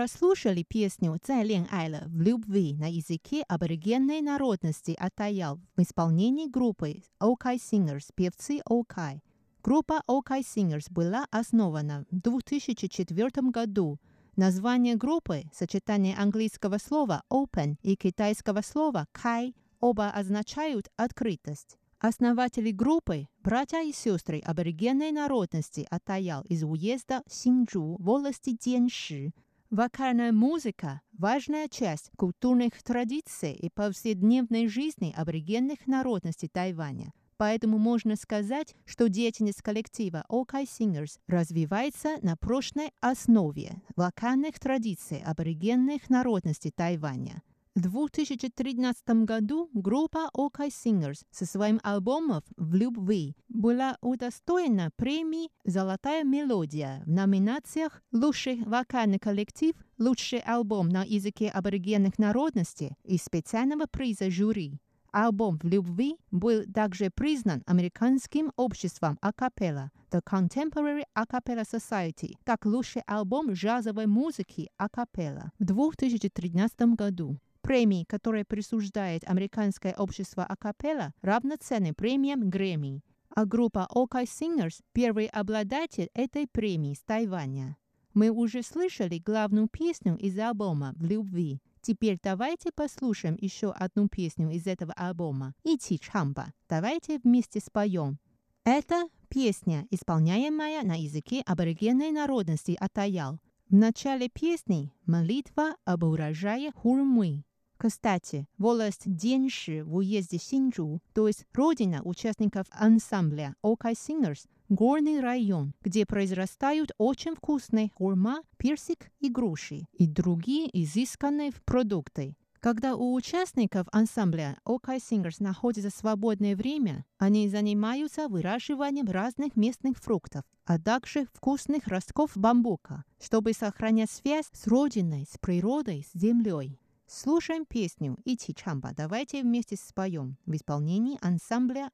[0.00, 7.02] прослушали песню «Цай лен айла» в любви на языке аборигенной народности Атаял в исполнении группы
[7.18, 9.22] Окай Singers, певцы Окай.
[9.62, 13.98] Группа Окай Singers была основана в 2004 году.
[14.36, 21.76] Название группы– сочетание английского слова «open» и китайского слова «кай» оба означают «открытость».
[21.98, 29.34] Основатели группы– братья и сестры аборигенной народности Атаял из уезда Синджу, волости Денши.
[29.70, 37.12] Вокальная музыка– важная часть культурных традиций и повседневной жизни аборигенных народностей Тайваня.
[37.36, 46.10] Поэтому можно сказать, что деятельность коллектива Окай Singers развивается на прочной основе вокальных традиций аборигенных
[46.10, 47.40] народностей Тайваня.
[47.76, 56.24] В 2013 году группа OK Singers со своим альбомом «В любви» была удостоена премии «Золотая
[56.24, 64.32] мелодия» в номинациях «Лучший вокальный коллектив», «Лучший альбом на языке аборигенных народностей» и специального приза
[64.32, 64.80] жюри.
[65.12, 73.02] Альбом «В любви» был также признан Американским обществом акапелла The Contemporary Acapella Society как лучший
[73.06, 77.38] альбом джазовой музыки акапелла в 2013 году.
[77.70, 83.04] Премии, которые присуждает Американское общество акапелла, равноценны премиям Грэмми.
[83.32, 87.76] А группа OK Singers– первый обладатель этой премии с Тайваня.
[88.12, 91.62] Мы уже слышали главную песню из альбома «В любви».
[91.80, 96.52] Теперь давайте послушаем еще одну песню из этого альбома «Ити Чамба».
[96.68, 98.18] Давайте вместе споем.
[98.64, 103.38] Это песня, исполняемая на языке аборигенной народности Атаял.
[103.68, 107.44] В начале песни молитва об урожае хурмы.
[107.82, 115.72] Кстати, волость Денши в уезде Синджу, то есть родина участников ансамбля OK Singers, горный район,
[115.80, 122.36] где произрастают очень вкусные хурма, персик и груши и другие изысканные продукты.
[122.60, 130.42] Когда у участников ансамбля OK Singers находится свободное время, они занимаются выращиванием разных местных фруктов,
[130.66, 136.78] а также вкусных ростков бамбука, чтобы сохранять связь с родиной, с природой, с землей.
[137.12, 138.92] Слушаем песню «Ити Чамба».
[138.96, 141.90] Давайте вместе споем в исполнении ансамбля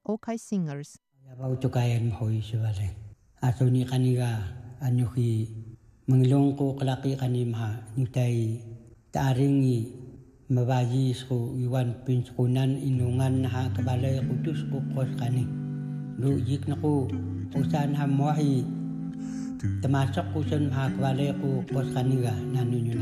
[7.17, 8.61] kanimha nitay
[9.09, 9.89] taaringi
[10.53, 15.49] mabayi ko iwan pinskunan inungan na ha kabalay ko tus ko kos kani.
[16.21, 17.09] Lu yik na ko
[17.57, 18.61] usan ha mohi
[19.81, 22.93] tamasok ko sa ha kabalay ko kos kaniga nanunyo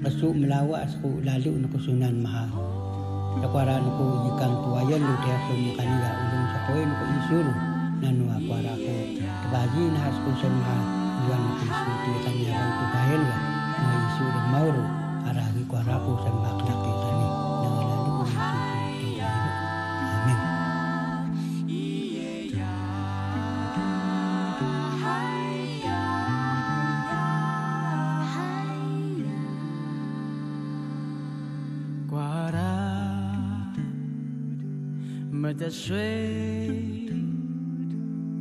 [0.00, 2.48] Resu melawa asku lalu nuku sunan maha.
[3.36, 7.46] Dakwara nuku ikan tuayan lu dia sumukan ya ulung sakoe nuku isur.
[8.00, 10.80] Nanu akwara aku kebaji nah asku sun maha.
[11.28, 13.38] Juan nuku isu tiwitan nyarang tukahin ya.
[13.76, 14.84] Nuku isur dan mauru.
[15.28, 16.89] Arahi kuaraku sembak laki.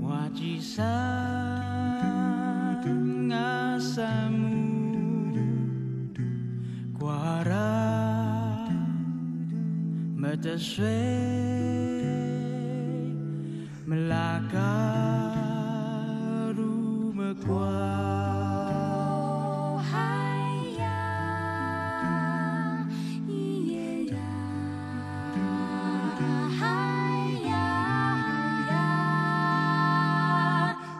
[0.01, 0.82] Wajisan
[6.97, 8.67] 瓜拉
[10.17, 10.84] 没得水，
[13.86, 15.09] 没拉嘎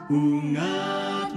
[0.10, 1.36] Ungat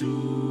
[0.00, 0.49] Jesus.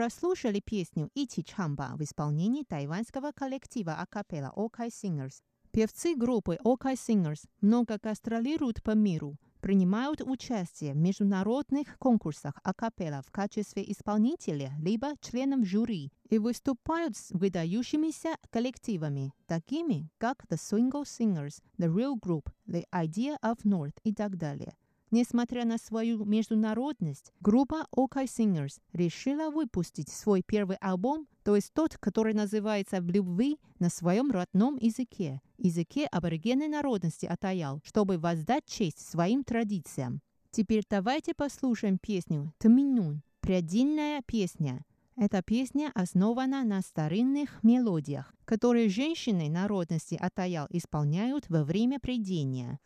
[0.00, 5.42] Прослушали песню «Ити Чамба» в исполнении тайваньского коллектива акапелла Okai Singers.
[5.72, 13.30] Певцы группы Okai Singers много гастролируют по миру, принимают участие в международных конкурсах акапелла в
[13.30, 21.60] качестве исполнителя либо членов жюри и выступают с выдающимися коллективами, такими как The Swingle Singers,
[21.76, 24.74] The Real Group, The Idea of North и так далее.
[25.12, 31.98] Несмотря на свою международность, группа OK Singers решила выпустить свой первый альбом, то есть тот,
[31.98, 39.00] который называется «В любви» на своем родном языке, языке аборигенной народности Атаял, чтобы воздать честь
[39.00, 40.20] своим традициям.
[40.52, 44.84] Теперь давайте послушаем песню «Тминун»– «Предельная песня».
[45.16, 52.78] Эта песня основана на старинных мелодиях, которые женщины народности Атаял исполняют во время предения.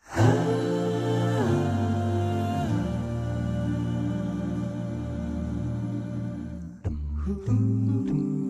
[7.27, 8.44] Ooh.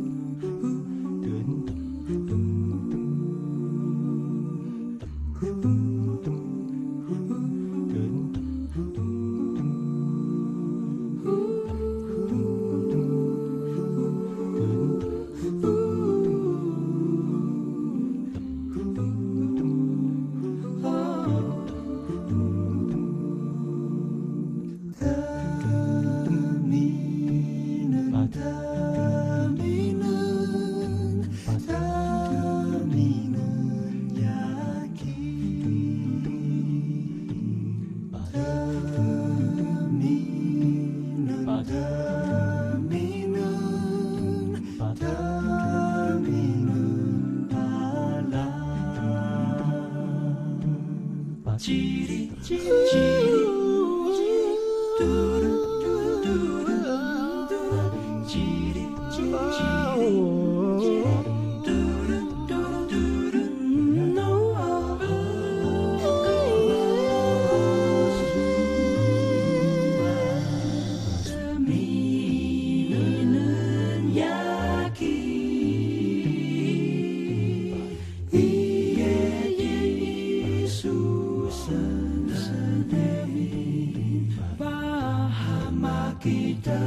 [86.26, 86.82] quita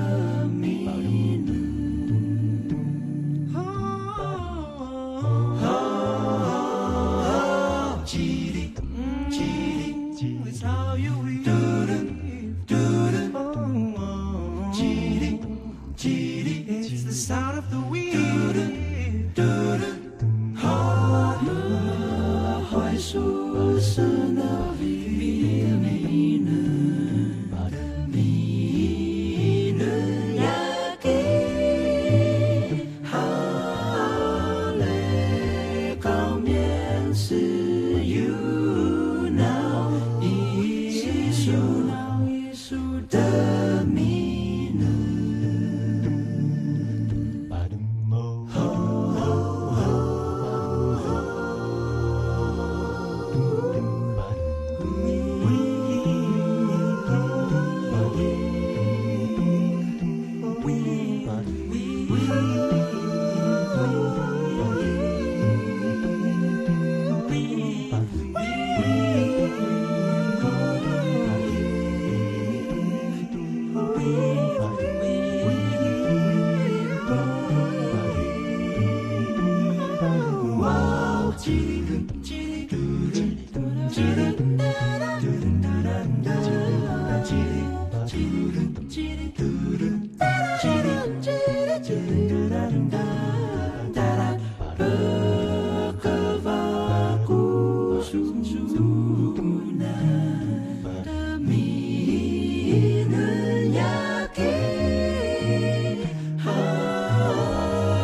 [0.51, 1.58] mi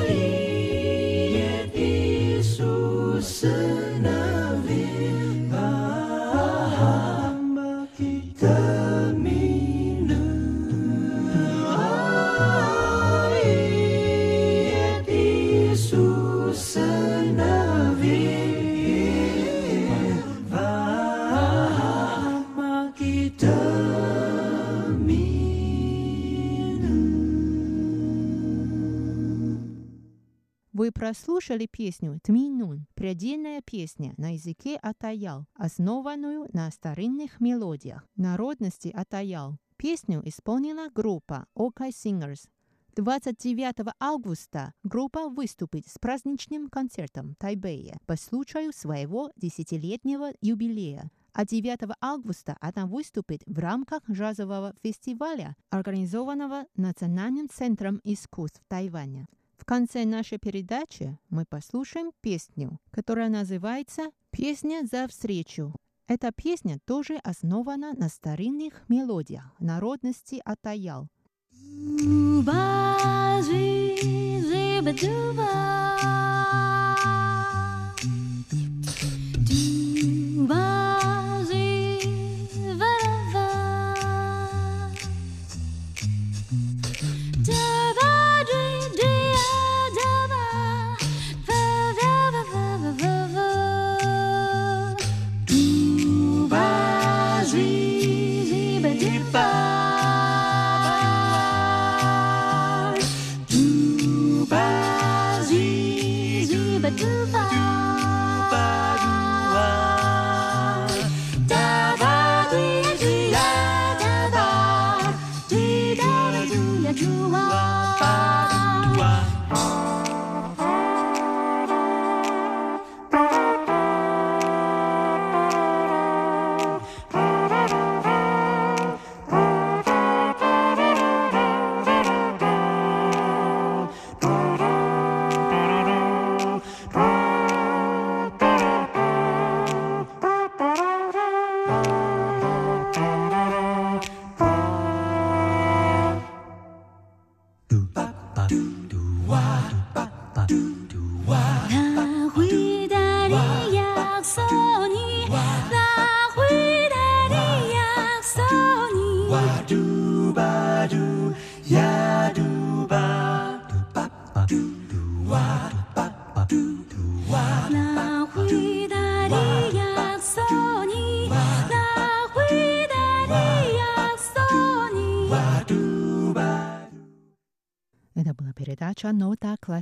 [0.06, 0.43] Holy.
[31.14, 39.56] Прослушали песню «Тминун»– предельная песня на языке атаял, основанную на старинных мелодиях народности атаял.
[39.76, 42.48] Песню исполнила группа OK Singers.
[42.96, 51.12] 29 августа группа выступит с праздничным концертом в Тайбэе по случаю своего десятилетнего юбилея.
[51.32, 59.28] А 9 августа она выступит в рамках джазового фестиваля, организованного Национальным центром искусств Тайваня.
[59.64, 65.74] В конце нашей передачи мы послушаем песню, которая называется «Песня за встречу».
[66.06, 71.08] Эта песня тоже основана на старинных мелодиях народности Атаял.
[75.32, 75.93] 나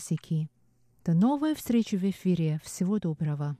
[0.02, 0.48] классики».
[1.04, 2.60] До новой встречи в эфире.
[2.64, 3.56] Всего доброго.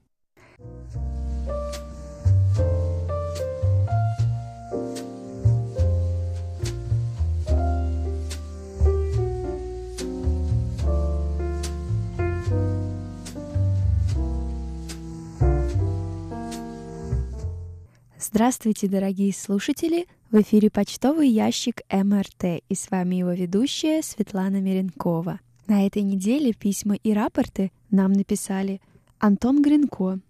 [18.19, 20.07] Здравствуйте, дорогие слушатели!
[20.31, 25.41] В эфире почтовый ящик МРТ, и с вами его ведущая Светлана Миренкова.
[25.73, 28.83] На этой неделе письма и рапорты нам написали
[29.19, 30.21] Антон Гринко,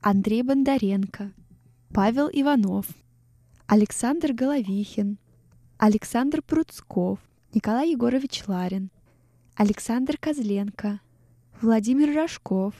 [0.00, 1.32] Андрей Бондаренко,
[1.92, 2.86] Павел Иванов,
[3.66, 5.18] Александр Головихин,
[5.76, 7.18] Александр Пруцков,
[7.52, 8.90] Николай Егорович Ларин,
[9.54, 11.00] Александр Козленко,
[11.60, 12.74] Владимир Рожков,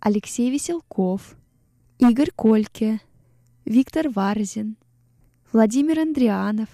[0.00, 1.34] Алексей Веселков,
[1.98, 3.00] Игорь Кольке,
[3.64, 4.76] Виктор Варзин,
[5.50, 6.68] Владимир Андрианов,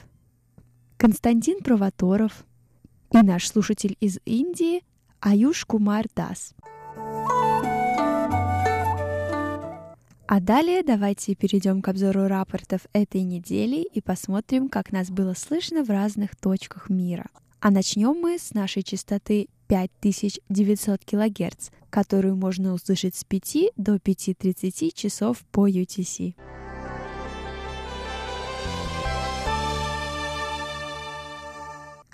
[0.96, 2.44] Константин Провоторов
[3.12, 4.82] и наш слушатель из Индии
[5.20, 6.54] Аюш Кумар Дас.
[10.30, 15.82] А далее давайте перейдем к обзору рапортов этой недели и посмотрим, как нас было слышно
[15.82, 17.26] в разных точках мира.
[17.61, 24.92] А начнем мы с нашей частоты 5900 кГц, которую можно услышать с 5 до 5.30
[24.94, 26.34] часов по UTC.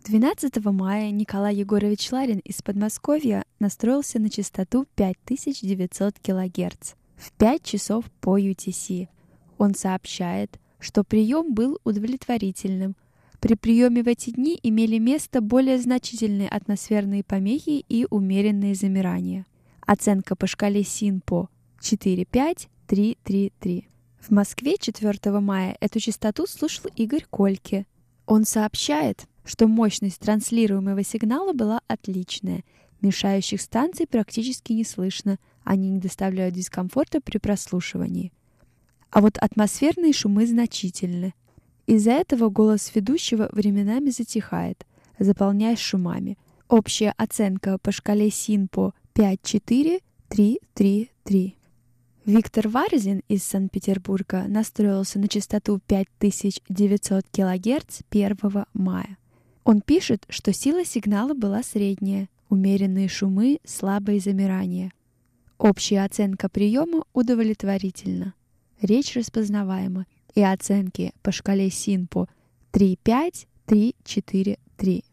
[0.06, 8.04] 12 мая Николай Егорович Ларин из Подмосковья настроился на частоту 5900 кГц в 5 часов
[8.20, 9.08] по UTC.
[9.56, 12.96] Он сообщает, что прием был удовлетворительным.
[13.40, 19.46] При приеме в эти дни имели место более значительные атмосферные помехи и умеренные замирания.
[19.86, 21.48] Оценка по шкале СИНПО
[21.80, 23.88] 45333.
[24.20, 27.86] В Москве 4 мая эту частоту слушал Игорь Кольке.
[28.26, 32.64] Он сообщает, что мощность транслируемого сигнала была отличная.
[33.00, 38.32] Мешающих станций практически не слышно, они не доставляют дискомфорта при прослушивании.
[39.10, 41.34] А вот атмосферные шумы значительны.
[41.86, 44.86] Из-за этого голос ведущего временами затихает,
[45.18, 46.38] заполняясь шумами.
[46.68, 51.54] Общая оценка по шкале СИНПО 5-4-3-3-3.
[52.24, 59.18] Виктор Варзин из Санкт-Петербурга настроился на частоту 5900 кГц 1 мая.
[59.64, 62.28] Он пишет, что сила сигнала была средняя.
[62.50, 64.92] умеренные шумы, слабые замирания.
[65.58, 68.34] Общая оценка приема удовлетворительна.
[68.80, 72.28] Речь распознаваема, и оценки по шкале СИНПО
[72.72, 75.04] 3,5, 3, 4, 3.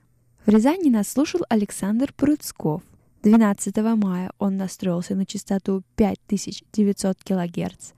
[0.45, 2.83] В Рязани нас слушал Александр Пруцков.
[3.23, 7.91] 12 мая он настроился на частоту 5900 кГц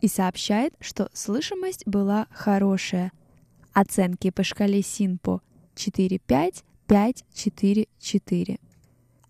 [0.00, 3.12] и сообщает, что слышимость была хорошая.
[3.72, 5.42] Оценки по шкале СИНПО
[5.80, 8.58] 4,5, 5, 4, 4.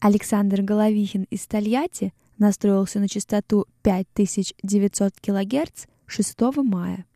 [0.01, 7.07] Александр Головихин из Тольятти настроился на частоту 5900 кГц 6 мая.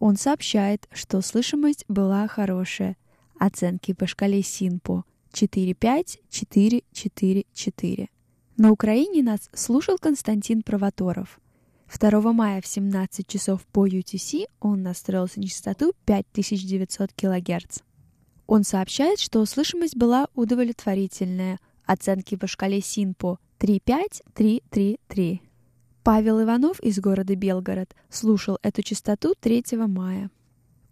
[0.00, 2.96] Он сообщает, что слышимость была хорошая.
[3.38, 8.08] Оценки по шкале СИНПО 4-5, 4-4-4.
[8.56, 11.38] На Украине нас слушал Константин Провоторов.
[11.98, 17.78] 2 мая в 17 часов по UTC он настроился на частоту 5900 кГц.
[18.50, 21.60] Он сообщает, что слышимость была удовлетворительная.
[21.86, 25.40] Оценки по шкале СИНПО 3-5, 3-3-3.
[26.02, 30.32] Павел Иванов из города Белгород слушал эту частоту 3 мая.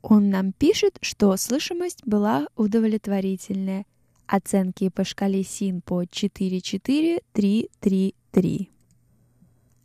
[0.03, 3.87] Он нам пишет, что слышимость была удовлетворительная.
[4.29, 8.69] Оценки по шкале СИНПО 4-4-3-3-3.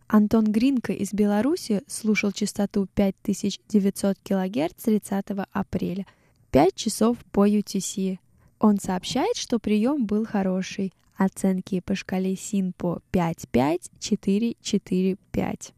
[0.10, 6.06] Антон Гринко из Беларуси слушал частоту 5900 кГц 30 апреля,
[6.54, 8.20] 5 часов по UTC.
[8.60, 10.94] Он сообщает, что прием был хороший.
[11.18, 15.74] Оценки по шкале СИНПО 5-5-4-4-5.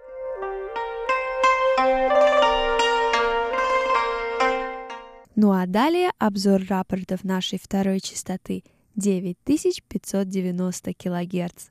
[5.37, 8.65] Ну а далее обзор рапортов нашей второй частоты
[8.97, 11.69] 9590 кГц,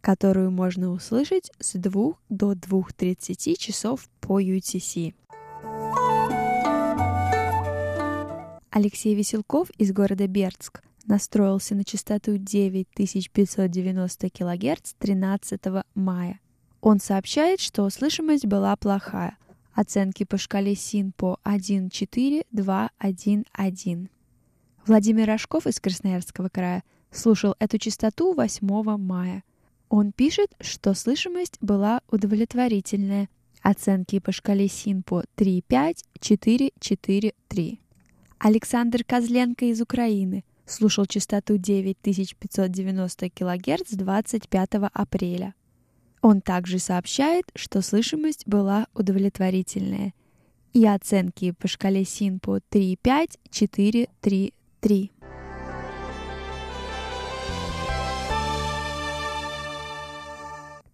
[0.00, 5.12] которую можно услышать с 2 до 2.30 часов по UTC.
[8.76, 15.60] Алексей Веселков из города Бердск настроился на частоту 9590 кГц 13
[15.94, 16.40] мая.
[16.82, 19.38] Он сообщает, что слышимость была плохая.
[19.72, 24.08] Оценки по шкале СИНПО 1.4.2.1.1.
[24.86, 29.42] Владимир Рожков из Красноярского края слушал эту частоту 8 мая.
[29.88, 33.30] Он пишет, что слышимость была удовлетворительная.
[33.62, 37.78] Оценки по шкале СИНПО 3.5, 4.4.3.
[38.38, 45.54] Александр Козленко из Украины слушал частоту 9590 кГц 25 апреля.
[46.20, 50.12] Он также сообщает, что слышимость была удовлетворительная.
[50.74, 55.12] И оценки по шкале СИНПО 3,5, 4, 3, 3.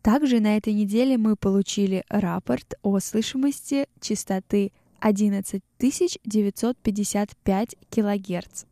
[0.03, 4.72] Также на этой неделе мы получили рапорт о слышимости частоты
[5.03, 8.64] 11955 кГц.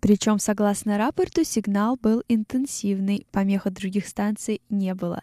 [0.00, 5.22] Причем, согласно рапорту, сигнал был интенсивный, помех от других станций не было.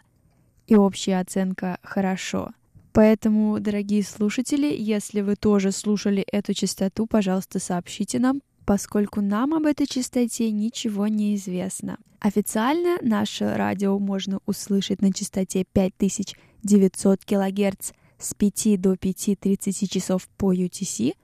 [0.66, 2.52] И общая оценка «хорошо».
[2.92, 9.66] Поэтому, дорогие слушатели, если вы тоже слушали эту частоту, пожалуйста, сообщите нам, поскольку нам об
[9.66, 11.98] этой частоте ничего не известно.
[12.20, 20.54] Официально наше радио можно услышать на частоте 5900 кГц с 5 до 5.30 часов по
[20.54, 21.14] UTC,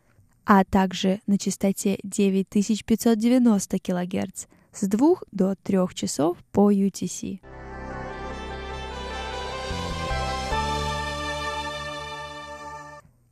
[0.45, 7.41] а также на частоте 9590 кГц с 2 до 3 часов по UTC.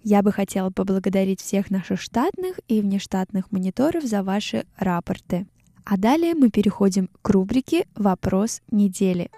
[0.07, 5.47] Я бы хотела поблагодарить всех наших штатных и внештатных мониторов за ваши рапорты.
[5.85, 9.31] А далее мы переходим к рубрике «Вопрос недели».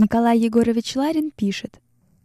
[0.00, 1.80] Николай Егорович Ларин пишет,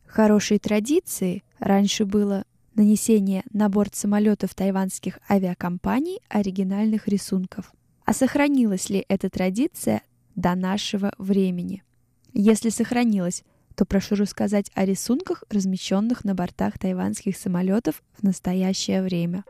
[0.06, 2.46] «Хорошей традицией раньше было
[2.76, 7.74] нанесение на борт самолетов тайванских авиакомпаний оригинальных рисунков.
[8.06, 10.04] А сохранилась ли эта традиция
[10.36, 11.82] до нашего времени?
[12.32, 13.44] Если сохранилась,
[13.76, 19.46] то прошу рассказать о рисунках, размещенных на бортах тайванских самолетов в настоящее время.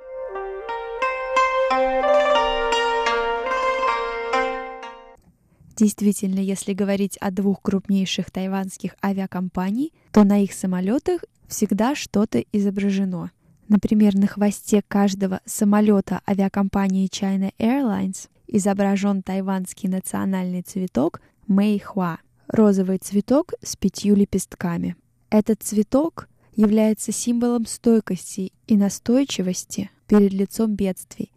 [5.76, 13.32] Действительно, если говорить о двух крупнейших тайванских авиакомпаний, то на их самолетах всегда что-то изображено.
[13.67, 23.53] Например, на хвосте каждого самолета авиакомпании China Airlines изображен тайванский национальный цветок Мэйхуа– розовый цветок
[23.61, 24.95] с пятью лепестками.
[25.30, 31.32] Этот цветок является символом стойкости и настойчивости перед лицом бедствий,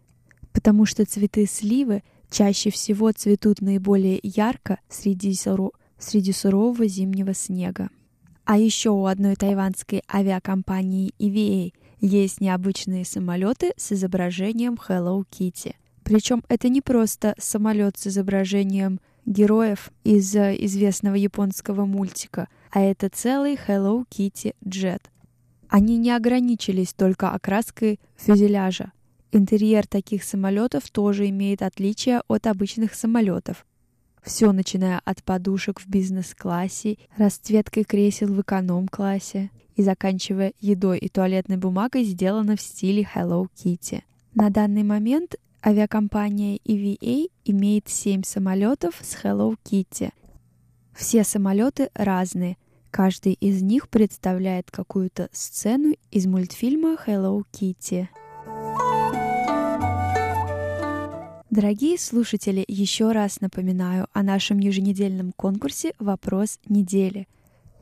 [0.53, 5.73] потому что цветы сливы чаще всего цветут наиболее ярко среди, суру...
[5.97, 7.89] среди сурового зимнего снега.
[8.45, 15.75] А еще у одной тайванской авиакомпании EVA есть необычные самолеты с изображением Hello Kitty.
[16.03, 23.09] Причем это не просто самолет с изображением героев из э, известного японского мультика, а это
[23.09, 25.01] целый Hello Kitty Jet.
[25.67, 28.93] Они не ограничились только окраской фюзеляжа.
[29.31, 33.65] Интерьер таких самолетов тоже имеет отличие от обычных самолетов.
[34.23, 41.57] Все, начиная от подушек в бизнес-классе, расцветкой кресел в эконом-классе и заканчивая едой и туалетной
[41.57, 44.03] бумагой, сделано в стиле Hello Kitty.
[44.33, 50.11] На данный момент авиакомпания EVA имеет 7 самолетов с Hello Kitty.
[50.93, 52.57] Все самолеты разные.
[52.91, 58.07] Каждый из них представляет какую-то сцену из мультфильма Hello Kitty.
[61.49, 67.25] Дорогие слушатели, еще раз напоминаю о нашем еженедельном конкурсе «Вопрос недели».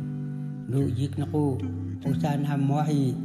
[0.70, 1.57] Lu yik naku
[2.05, 3.18] usan hamwahi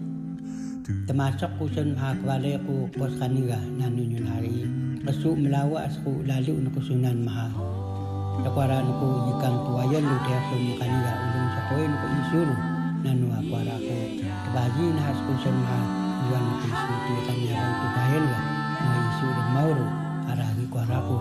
[1.04, 4.64] termasuk kusun ha kebalai ku kos kaniga nanunyun hari.
[5.04, 7.79] Kesu asku lali lalu nukusunan maha
[8.48, 12.48] kwara nuku nyikang tuayan lu dia ku nyikang ya ulung sahoy nuku isur
[13.04, 13.96] nanu kwara ku
[14.48, 15.78] kebaji na has ku sen ha
[16.24, 18.40] juan ku isu tu kan ya ku bayan ya
[18.80, 19.86] na isu de mauru
[20.32, 21.14] arah ku kwara ku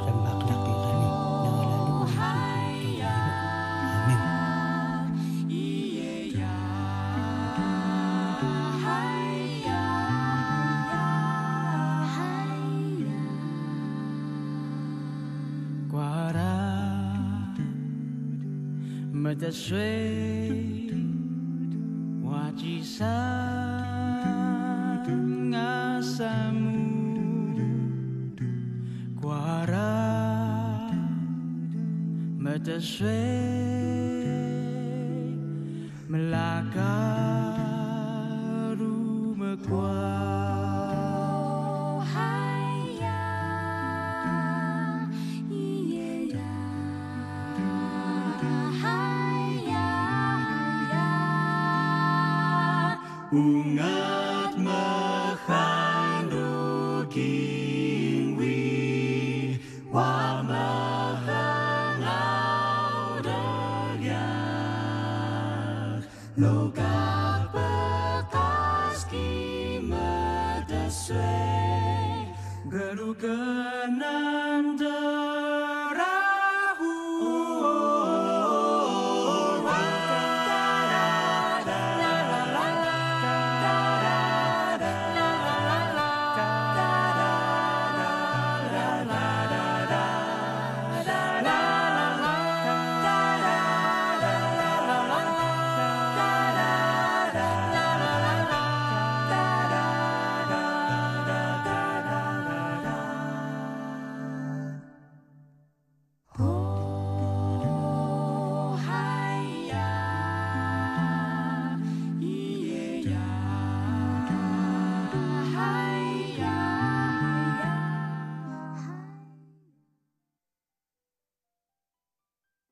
[19.30, 19.51] Mata
[22.57, 23.07] 枝山
[25.53, 27.59] 阿山姆，
[29.21, 30.91] 瓜拉，
[32.39, 33.68] 们的水。